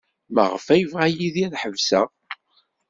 Maɣef 0.33 0.65
ay 0.73 0.79
yebɣa 0.81 1.07
Yidir 1.07 1.51
ad 1.53 1.59
ḥebseɣ? 1.61 2.07